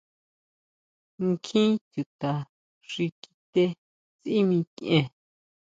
Nkjín 1.27 1.71
chuta 1.91 2.31
xi 2.89 3.05
kité 3.21 3.63
sʼí 4.19 4.37
mikʼien. 4.49 5.05